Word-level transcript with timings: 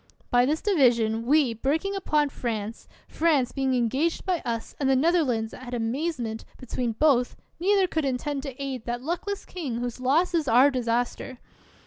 By 0.31 0.47
this 0.47 0.63
division, 0.63 1.27
we, 1.27 1.53
breaking 1.53 1.95
upon 1.95 2.29
France, 2.29 2.87
France 3.07 3.51
being 3.51 3.75
engaged 3.75 4.25
by 4.25 4.41
us, 4.43 4.75
and 4.79 4.89
the 4.89 4.95
Netherlands 4.95 5.53
at 5.53 5.75
amazement 5.75 6.43
be 6.57 6.65
tween 6.65 6.93
both, 6.93 7.35
neither 7.59 7.85
could 7.85 8.05
intend 8.05 8.41
to 8.41 8.59
aid 8.59 8.85
that 8.85 9.03
luck 9.03 9.27
less 9.27 9.45
king 9.45 9.75
whose 9.75 9.99
loss 9.99 10.33
is 10.33 10.47
our 10.47 10.71
disaster. 10.71 11.37